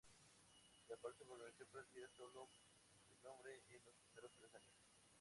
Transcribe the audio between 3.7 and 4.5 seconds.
los primeros